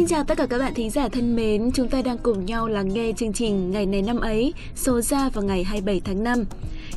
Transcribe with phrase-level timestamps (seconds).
[0.00, 2.68] Xin chào tất cả các bạn thính giả thân mến, chúng ta đang cùng nhau
[2.68, 6.44] lắng nghe chương trình Ngày này năm ấy, số ra vào ngày 27 tháng 5.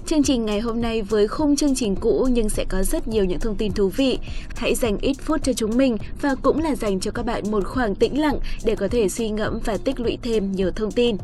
[0.05, 3.26] Chương trình ngày hôm nay với khung chương trình cũ nhưng sẽ có rất nhiều
[3.26, 4.20] những thông tin thú vị.
[4.55, 7.63] Hãy dành ít phút cho chúng mình và cũng là dành cho các bạn một
[7.66, 11.17] khoảng tĩnh lặng để có thể suy ngẫm và tích lũy thêm nhiều thông tin.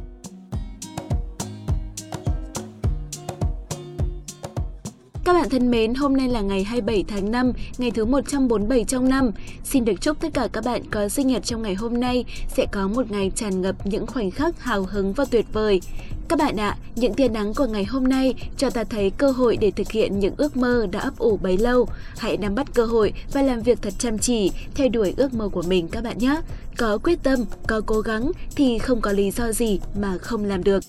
[5.40, 9.32] Bạn thân mến, hôm nay là ngày 27 tháng 5, ngày thứ 147 trong năm.
[9.64, 12.65] Xin được chúc tất cả các bạn có sinh nhật trong ngày hôm nay sẽ
[12.71, 15.82] có một ngày tràn ngập những khoảnh khắc hào hứng và tuyệt vời.
[16.28, 19.57] Các bạn ạ, những tia nắng của ngày hôm nay cho ta thấy cơ hội
[19.57, 21.87] để thực hiện những ước mơ đã ấp ủ bấy lâu.
[22.18, 25.50] Hãy nắm bắt cơ hội và làm việc thật chăm chỉ, theo đuổi ước mơ
[25.50, 26.42] của mình các bạn nhé.
[26.78, 30.64] Có quyết tâm, có cố gắng thì không có lý do gì mà không làm
[30.64, 30.84] được.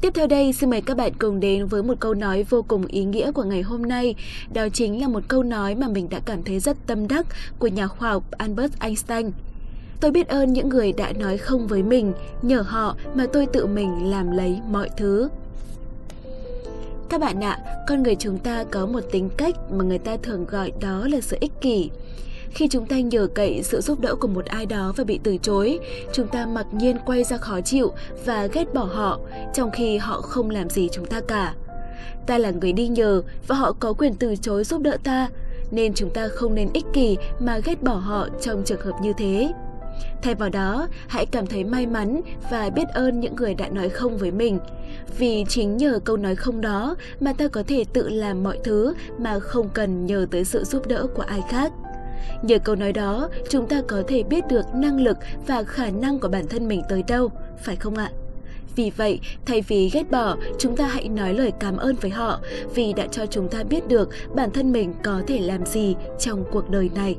[0.00, 2.86] Tiếp theo đây, xin mời các bạn cùng đến với một câu nói vô cùng
[2.86, 4.14] ý nghĩa của ngày hôm nay.
[4.54, 7.26] Đó chính là một câu nói mà mình đã cảm thấy rất tâm đắc
[7.58, 9.30] của nhà khoa học Albert Einstein.
[10.00, 13.66] Tôi biết ơn những người đã nói không với mình, nhờ họ mà tôi tự
[13.66, 15.28] mình làm lấy mọi thứ.
[17.08, 17.58] Các bạn ạ,
[17.88, 21.20] con người chúng ta có một tính cách mà người ta thường gọi đó là
[21.20, 21.90] sự ích kỷ.
[22.50, 25.36] Khi chúng ta nhờ cậy sự giúp đỡ của một ai đó và bị từ
[25.42, 25.78] chối,
[26.12, 27.92] chúng ta mặc nhiên quay ra khó chịu
[28.24, 29.20] và ghét bỏ họ,
[29.54, 31.54] trong khi họ không làm gì chúng ta cả.
[32.26, 35.28] Ta là người đi nhờ và họ có quyền từ chối giúp đỡ ta,
[35.70, 39.12] nên chúng ta không nên ích kỷ mà ghét bỏ họ trong trường hợp như
[39.18, 39.52] thế.
[40.22, 43.88] Thay vào đó, hãy cảm thấy may mắn và biết ơn những người đã nói
[43.88, 44.58] không với mình.
[45.18, 48.94] Vì chính nhờ câu nói không đó mà ta có thể tự làm mọi thứ
[49.18, 51.72] mà không cần nhờ tới sự giúp đỡ của ai khác.
[52.42, 56.18] Nhờ câu nói đó, chúng ta có thể biết được năng lực và khả năng
[56.18, 57.30] của bản thân mình tới đâu,
[57.64, 58.10] phải không ạ?
[58.76, 62.40] Vì vậy, thay vì ghét bỏ, chúng ta hãy nói lời cảm ơn với họ
[62.74, 66.44] vì đã cho chúng ta biết được bản thân mình có thể làm gì trong
[66.50, 67.16] cuộc đời này.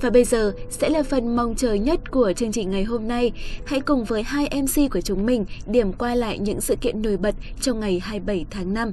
[0.00, 3.32] Và bây giờ sẽ là phần mong chờ nhất của chương trình ngày hôm nay.
[3.64, 7.16] Hãy cùng với hai MC của chúng mình điểm qua lại những sự kiện nổi
[7.16, 8.92] bật trong ngày 27 tháng 5.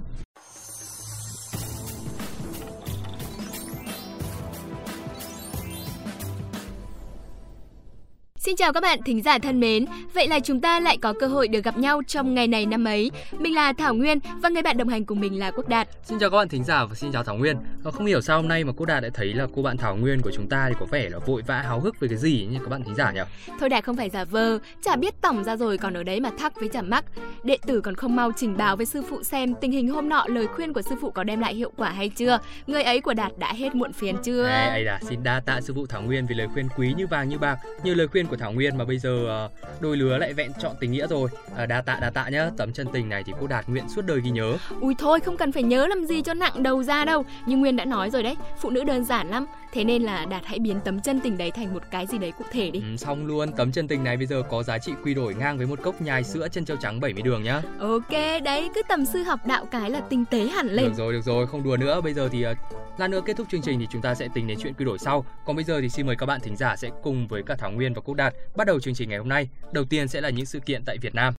[8.52, 9.86] Xin chào các bạn thính giả thân mến.
[10.14, 12.86] Vậy là chúng ta lại có cơ hội được gặp nhau trong ngày này năm
[12.86, 13.12] ấy.
[13.40, 15.88] Mình là Thảo Nguyên và người bạn đồng hành cùng mình là Quốc Đạt.
[16.04, 17.58] Xin chào các bạn thính giả và xin chào Thảo Nguyên.
[17.84, 19.96] Và không hiểu sao hôm nay mà Quốc Đạt lại thấy là cô bạn Thảo
[19.96, 22.48] Nguyên của chúng ta thì có vẻ là vội vã háo hức về cái gì
[22.52, 23.22] nhỉ các bạn thính giả nhỉ?
[23.60, 26.30] Thôi Đạt không phải giả vờ, chả biết tổng ra rồi còn ở đấy mà
[26.40, 27.06] thắc với chả mắc.
[27.44, 30.26] Đệ tử còn không mau trình báo với sư phụ xem tình hình hôm nọ
[30.28, 32.40] lời khuyên của sư phụ có đem lại hiệu quả hay chưa.
[32.68, 34.48] Người ấy của Đạt đã hết muộn phiền chưa?
[34.48, 37.08] Ê, ấy là xin đa tạ sư phụ Thảo Nguyên vì lời khuyên quý như
[37.08, 40.18] vàng như bạc, như lời khuyên của Thảo Nguyên mà bây giờ ờ, đôi lứa
[40.18, 41.30] lại vẹn chọn tình nghĩa rồi.
[41.58, 44.06] À, đa tạ đa tạ nhá, tấm chân tình này thì cô Đạt nguyện suốt
[44.06, 44.58] đời ghi nhớ.
[44.82, 47.26] Ui thôi không cần phải nhớ làm gì cho nặng đầu ra đâu.
[47.46, 49.46] Như Nguyên đã nói rồi đấy, phụ nữ đơn giản lắm.
[49.74, 52.32] Thế nên là Đạt hãy biến tấm chân tình đấy thành một cái gì đấy
[52.38, 52.80] cụ thể đi.
[52.80, 55.58] Ừ, xong luôn, tấm chân tình này bây giờ có giá trị quy đổi ngang
[55.58, 57.62] với một cốc nhài sữa chân trâu trắng 70 đường nhá.
[57.80, 58.12] Ok,
[58.44, 60.86] đấy cứ tầm sư học đạo cái là tinh tế hẳn lên.
[60.86, 62.02] Được rồi, được rồi, không đùa nữa.
[62.02, 62.58] Bây giờ thì uh,
[62.98, 65.00] lát nữa kết thúc chương trình thì chúng ta sẽ tính đến chuyện quy đổi
[65.00, 65.26] sau.
[65.46, 67.72] Còn bây giờ thì xin mời các bạn thính giả sẽ cùng với cả Thảo
[67.72, 69.50] Nguyên và Quốc Đạt bắt đầu chương trình ngày hôm nay.
[69.72, 71.34] Đầu tiên sẽ là những sự kiện tại Việt Nam.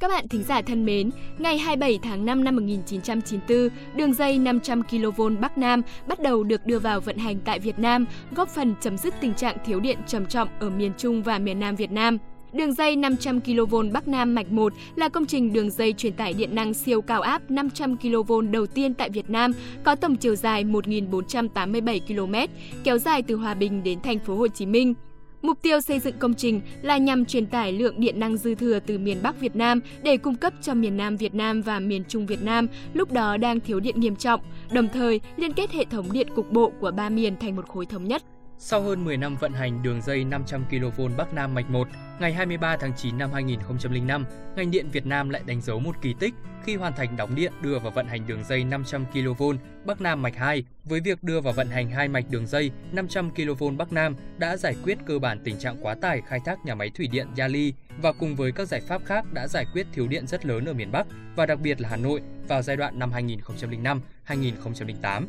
[0.00, 4.82] Các bạn thính giả thân mến, ngày 27 tháng 5 năm 1994, đường dây 500
[4.82, 8.74] kV Bắc Nam bắt đầu được đưa vào vận hành tại Việt Nam, góp phần
[8.80, 11.90] chấm dứt tình trạng thiếu điện trầm trọng ở miền Trung và miền Nam Việt
[11.90, 12.18] Nam.
[12.52, 16.32] Đường dây 500 kV Bắc Nam mạch 1 là công trình đường dây truyền tải
[16.32, 19.52] điện năng siêu cao áp 500 kV đầu tiên tại Việt Nam,
[19.84, 22.52] có tổng chiều dài 1.487 km,
[22.84, 24.94] kéo dài từ Hòa Bình đến thành phố Hồ Chí Minh.
[25.42, 28.78] Mục tiêu xây dựng công trình là nhằm truyền tải lượng điện năng dư thừa
[28.86, 32.04] từ miền Bắc Việt Nam để cung cấp cho miền Nam Việt Nam và miền
[32.08, 34.40] Trung Việt Nam lúc đó đang thiếu điện nghiêm trọng,
[34.72, 37.86] đồng thời liên kết hệ thống điện cục bộ của ba miền thành một khối
[37.86, 38.22] thống nhất.
[38.60, 41.88] Sau hơn 10 năm vận hành đường dây 500 kV Bắc Nam mạch 1,
[42.20, 44.24] ngày 23 tháng 9 năm 2005,
[44.56, 46.34] ngành điện Việt Nam lại đánh dấu một kỳ tích
[46.64, 49.42] khi hoàn thành đóng điện đưa vào vận hành đường dây 500 kV
[49.84, 50.64] Bắc Nam mạch 2.
[50.84, 54.56] Với việc đưa vào vận hành hai mạch đường dây 500 kV Bắc Nam đã
[54.56, 57.72] giải quyết cơ bản tình trạng quá tải khai thác nhà máy thủy điện Yali
[58.02, 60.72] và cùng với các giải pháp khác đã giải quyết thiếu điện rất lớn ở
[60.72, 61.06] miền Bắc
[61.36, 65.26] và đặc biệt là Hà Nội vào giai đoạn năm 2005-2008.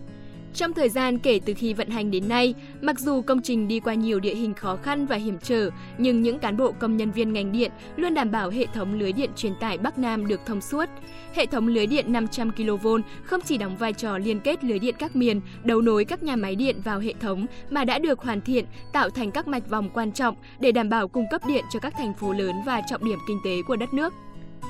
[0.53, 3.79] Trong thời gian kể từ khi vận hành đến nay, mặc dù công trình đi
[3.79, 7.11] qua nhiều địa hình khó khăn và hiểm trở, nhưng những cán bộ công nhân
[7.11, 10.39] viên ngành điện luôn đảm bảo hệ thống lưới điện truyền tải Bắc Nam được
[10.45, 10.85] thông suốt.
[11.33, 12.87] Hệ thống lưới điện 500 kV
[13.23, 16.35] không chỉ đóng vai trò liên kết lưới điện các miền, đấu nối các nhà
[16.35, 19.89] máy điện vào hệ thống mà đã được hoàn thiện, tạo thành các mạch vòng
[19.93, 23.05] quan trọng để đảm bảo cung cấp điện cho các thành phố lớn và trọng
[23.05, 24.13] điểm kinh tế của đất nước.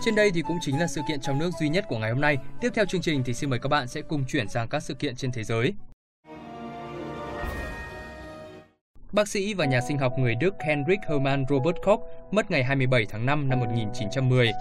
[0.01, 2.21] Trên đây thì cũng chính là sự kiện trong nước duy nhất của ngày hôm
[2.21, 2.37] nay.
[2.61, 4.93] Tiếp theo chương trình thì xin mời các bạn sẽ cùng chuyển sang các sự
[4.93, 5.73] kiện trên thế giới.
[9.11, 11.99] Bác sĩ và nhà sinh học người Đức Heinrich Hermann Robert Koch
[12.31, 14.51] mất ngày 27 tháng 5 năm 1910.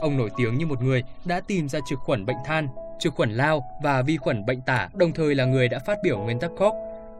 [0.00, 2.68] Ông nổi tiếng như một người đã tìm ra trực khuẩn bệnh than,
[3.00, 6.18] trực khuẩn lao và vi khuẩn bệnh tả, đồng thời là người đã phát biểu
[6.18, 6.74] nguyên tắc Koch.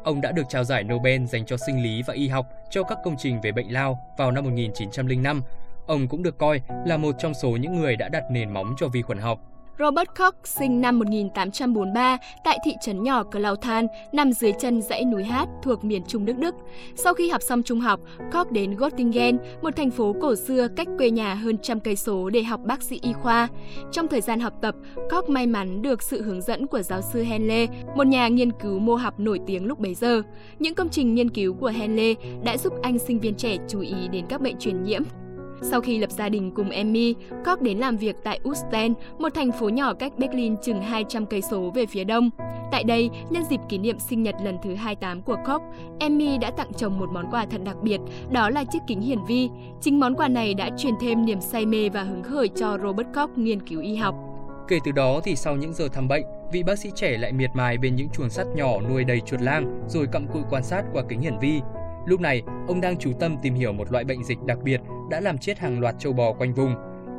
[0.05, 2.99] Ông đã được trao giải Nobel dành cho sinh lý và y học cho các
[3.05, 5.43] công trình về bệnh lao vào năm 1905
[5.91, 8.89] Ông cũng được coi là một trong số những người đã đặt nền móng cho
[8.89, 9.41] vi khuẩn học.
[9.79, 15.25] Robert Koch sinh năm 1843 tại thị trấn nhỏ Clauthan, nằm dưới chân dãy núi
[15.25, 16.55] Hát thuộc miền Trung nước Đức.
[16.97, 18.01] Sau khi học xong trung học,
[18.33, 22.31] Koch đến Göttingen, một thành phố cổ xưa cách quê nhà hơn trăm cây số
[22.31, 23.49] để học bác sĩ y khoa.
[23.93, 24.75] Trong thời gian học tập,
[25.11, 27.67] Koch may mắn được sự hướng dẫn của giáo sư Henle,
[27.97, 30.23] một nhà nghiên cứu mô học nổi tiếng lúc bấy giờ.
[30.59, 32.15] Những công trình nghiên cứu của Henle
[32.45, 35.03] đã giúp anh sinh viên trẻ chú ý đến các bệnh truyền nhiễm
[35.63, 37.15] sau khi lập gia đình cùng Emmy,
[37.45, 41.43] Koch đến làm việc tại Usten, một thành phố nhỏ cách Berlin chừng 200 cây
[41.43, 42.31] số về phía đông.
[42.73, 45.63] Tại đây, nhân dịp kỷ niệm sinh nhật lần thứ 28 của Koch,
[45.99, 49.19] Emmy đã tặng chồng một món quà thật đặc biệt, đó là chiếc kính hiển
[49.29, 49.49] vi.
[49.81, 53.09] Chính món quà này đã truyền thêm niềm say mê và hứng khởi cho Robert
[53.15, 54.15] Koch nghiên cứu y học.
[54.69, 57.51] Kể từ đó thì sau những giờ thăm bệnh, vị bác sĩ trẻ lại miệt
[57.55, 60.83] mài bên những chuồng sắt nhỏ nuôi đầy chuột lang rồi cặm cụi quan sát
[60.93, 61.61] qua kính hiển vi.
[62.07, 64.81] Lúc này, ông đang chú tâm tìm hiểu một loại bệnh dịch đặc biệt
[65.11, 66.75] đã làm chết hàng loạt châu bò quanh vùng.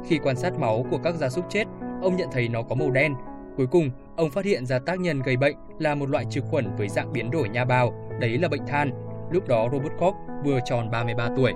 [0.05, 1.63] Khi quan sát máu của các gia súc chết,
[2.01, 3.13] ông nhận thấy nó có màu đen.
[3.57, 6.75] Cuối cùng, ông phát hiện ra tác nhân gây bệnh là một loại trực khuẩn
[6.77, 8.91] với dạng biến đổi nha bào, đấy là bệnh than.
[9.31, 10.15] Lúc đó Robert Koch
[10.45, 11.53] vừa tròn 33 tuổi.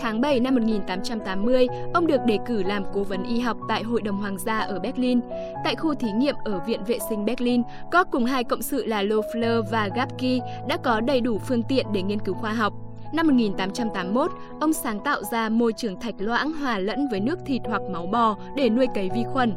[0.00, 4.02] Tháng 7 năm 1880, ông được đề cử làm cố vấn y học tại Hội
[4.02, 5.20] đồng Hoàng gia ở Berlin.
[5.64, 7.62] Tại khu thí nghiệm ở Viện Vệ sinh Berlin,
[7.92, 10.38] Koch cùng hai cộng sự là Loeffler và Gapke
[10.68, 12.87] đã có đầy đủ phương tiện để nghiên cứu khoa học.
[13.12, 17.62] Năm 1881, ông sáng tạo ra môi trường thạch loãng hòa lẫn với nước thịt
[17.64, 19.54] hoặc máu bò để nuôi cấy vi khuẩn.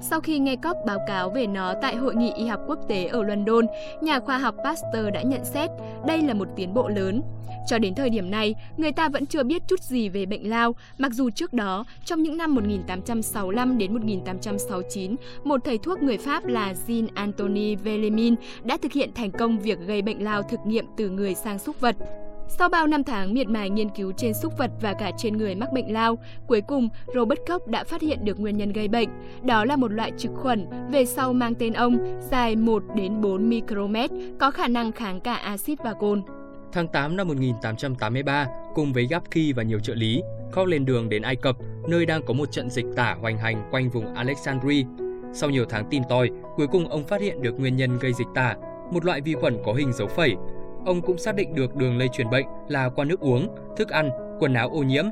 [0.00, 3.06] Sau khi nghe cóp báo cáo về nó tại Hội nghị y học quốc tế
[3.06, 3.66] ở London,
[4.00, 5.70] nhà khoa học Pasteur đã nhận xét
[6.06, 7.22] đây là một tiến bộ lớn.
[7.66, 10.74] Cho đến thời điểm này, người ta vẫn chưa biết chút gì về bệnh lao,
[10.98, 16.46] mặc dù trước đó, trong những năm 1865 đến 1869, một thầy thuốc người Pháp
[16.46, 20.84] là Jean Anthony Villemin đã thực hiện thành công việc gây bệnh lao thực nghiệm
[20.96, 21.96] từ người sang súc vật.
[22.58, 25.54] Sau bao năm tháng miệt mài nghiên cứu trên súc vật và cả trên người
[25.54, 29.08] mắc bệnh lao, cuối cùng Robert Koch đã phát hiện được nguyên nhân gây bệnh.
[29.42, 33.48] Đó là một loại trực khuẩn, về sau mang tên ông, dài 1 đến 4
[33.48, 36.22] micromet, có khả năng kháng cả axit và cồn.
[36.72, 40.22] Tháng 8 năm 1883, cùng với Gapki và nhiều trợ lý,
[40.52, 41.56] Koch lên đường đến Ai Cập,
[41.88, 44.84] nơi đang có một trận dịch tả hoành hành quanh vùng Alexandria.
[45.32, 48.28] Sau nhiều tháng tìm tòi, cuối cùng ông phát hiện được nguyên nhân gây dịch
[48.34, 48.56] tả,
[48.92, 50.36] một loại vi khuẩn có hình dấu phẩy,
[50.86, 54.10] Ông cũng xác định được đường lây truyền bệnh là qua nước uống, thức ăn,
[54.40, 55.04] quần áo ô nhiễm.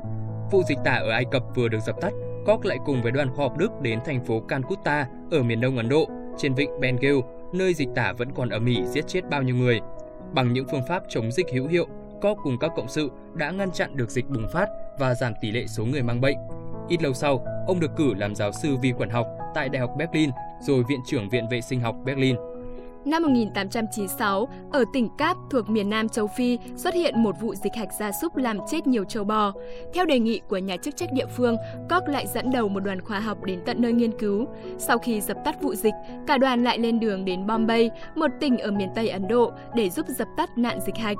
[0.51, 2.13] Vụ dịch tả ở Ai Cập vừa được dập tắt,
[2.45, 5.77] Koch lại cùng với đoàn khoa học Đức đến thành phố Calcutta ở miền đông
[5.77, 7.19] Ấn Độ, trên vịnh Bengal,
[7.53, 9.79] nơi dịch tả vẫn còn ở Mỹ giết chết bao nhiêu người.
[10.33, 11.85] Bằng những phương pháp chống dịch hữu hiệu,
[12.21, 14.69] Koch cùng các cộng sự đã ngăn chặn được dịch bùng phát
[14.99, 16.37] và giảm tỷ lệ số người mang bệnh.
[16.89, 19.91] Ít lâu sau, ông được cử làm giáo sư vi khuẩn học tại Đại học
[19.97, 20.29] Berlin,
[20.61, 22.35] rồi viện trưởng Viện Vệ sinh học Berlin.
[23.05, 27.75] Năm 1896, ở tỉnh Cáp thuộc miền Nam châu Phi xuất hiện một vụ dịch
[27.75, 29.53] hạch gia súc làm chết nhiều châu bò.
[29.93, 31.55] Theo đề nghị của nhà chức trách địa phương,
[31.89, 34.45] Koch lại dẫn đầu một đoàn khoa học đến tận nơi nghiên cứu.
[34.77, 35.93] Sau khi dập tắt vụ dịch,
[36.27, 39.89] cả đoàn lại lên đường đến Bombay, một tỉnh ở miền Tây Ấn Độ, để
[39.89, 41.17] giúp dập tắt nạn dịch hạch.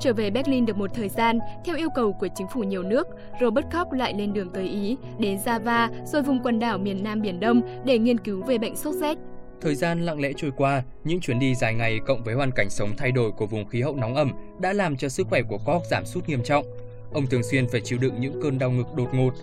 [0.00, 3.06] Trở về Berlin được một thời gian, theo yêu cầu của chính phủ nhiều nước,
[3.40, 7.22] Robert Koch lại lên đường tới Ý, đến Java, rồi vùng quần đảo miền Nam
[7.22, 9.18] Biển Đông để nghiên cứu về bệnh sốt rét.
[9.60, 12.70] Thời gian lặng lẽ trôi qua, những chuyến đi dài ngày cộng với hoàn cảnh
[12.70, 15.58] sống thay đổi của vùng khí hậu nóng ẩm đã làm cho sức khỏe của
[15.58, 16.64] Koch giảm sút nghiêm trọng.
[17.12, 19.34] Ông thường xuyên phải chịu đựng những cơn đau ngực đột ngột.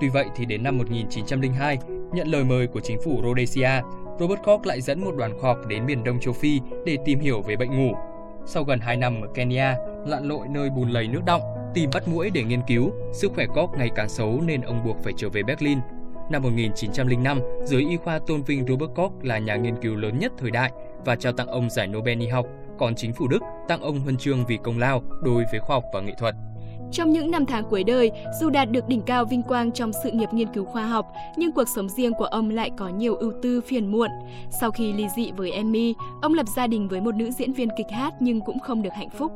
[0.00, 1.78] Tuy vậy thì đến năm 1902,
[2.12, 3.82] nhận lời mời của chính phủ Rhodesia,
[4.20, 7.20] Robert Koch lại dẫn một đoàn khoa học đến miền đông châu Phi để tìm
[7.20, 7.94] hiểu về bệnh ngủ.
[8.46, 9.76] Sau gần 2 năm ở Kenya,
[10.06, 11.42] lặn lội nơi bùn lầy nước động,
[11.74, 14.96] tìm bắt mũi để nghiên cứu, sức khỏe Koch ngày càng xấu nên ông buộc
[15.04, 15.78] phải trở về Berlin
[16.30, 20.32] Năm 1905, giới y khoa tôn vinh Robert Koch là nhà nghiên cứu lớn nhất
[20.38, 20.70] thời đại
[21.04, 22.46] và trao tặng ông giải Nobel y học,
[22.78, 23.38] còn chính phủ Đức
[23.68, 26.34] tặng ông huân chương vì công lao đối với khoa học và nghệ thuật.
[26.92, 30.10] Trong những năm tháng cuối đời, dù đạt được đỉnh cao vinh quang trong sự
[30.10, 33.32] nghiệp nghiên cứu khoa học, nhưng cuộc sống riêng của ông lại có nhiều ưu
[33.42, 34.10] tư phiền muộn.
[34.60, 37.68] Sau khi ly dị với Emmy, ông lập gia đình với một nữ diễn viên
[37.76, 39.32] kịch hát nhưng cũng không được hạnh phúc.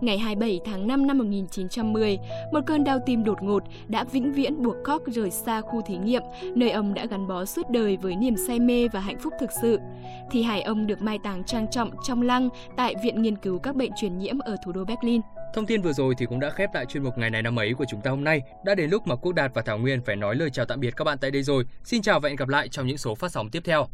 [0.00, 2.18] Ngày 27 tháng 5 năm 1910,
[2.52, 5.96] một cơn đau tim đột ngột đã vĩnh viễn buộc Koch rời xa khu thí
[5.96, 6.22] nghiệm,
[6.54, 9.50] nơi ông đã gắn bó suốt đời với niềm say mê và hạnh phúc thực
[9.62, 9.78] sự.
[10.30, 13.76] Thi hài ông được mai táng trang trọng trong lăng tại Viện Nghiên cứu các
[13.76, 15.20] bệnh truyền nhiễm ở thủ đô Berlin.
[15.54, 17.74] Thông tin vừa rồi thì cũng đã khép lại chuyên mục ngày này năm ấy
[17.74, 18.42] của chúng ta hôm nay.
[18.64, 20.96] Đã đến lúc mà Quốc Đạt và Thảo Nguyên phải nói lời chào tạm biệt
[20.96, 21.64] các bạn tại đây rồi.
[21.84, 23.86] Xin chào và hẹn gặp lại trong những số phát sóng tiếp theo.